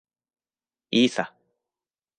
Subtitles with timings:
[0.89, 1.35] いいさ。